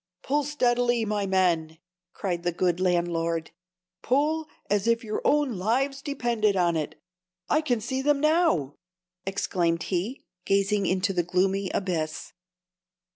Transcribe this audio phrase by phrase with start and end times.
[0.23, 1.77] "Pull steadily, my men,"
[2.11, 3.51] cried the good landlord;
[4.01, 6.99] "but pull as if your own lives depended on it.
[7.49, 8.73] I can see them now!"
[9.27, 12.33] exclaimed he, gazing into the gloomy abyss.